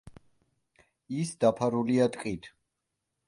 [1.23, 2.51] ის დაფარულია ტყით.